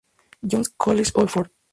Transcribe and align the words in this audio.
John's 0.53 0.69
College, 0.69 1.11
Oxford. 1.15 1.51